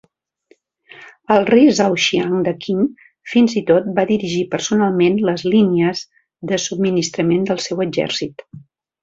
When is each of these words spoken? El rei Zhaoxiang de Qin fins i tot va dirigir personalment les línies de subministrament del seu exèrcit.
El 1.33 1.43
rei 1.49 1.67
Zhaoxiang 1.79 2.33
de 2.47 2.53
Qin 2.63 2.79
fins 3.33 3.53
i 3.61 3.63
tot 3.67 3.91
va 3.99 4.07
dirigir 4.13 4.41
personalment 4.55 5.21
les 5.29 5.45
línies 5.57 6.03
de 6.53 6.61
subministrament 6.65 7.47
del 7.53 7.63
seu 7.69 7.87
exèrcit. 7.89 8.45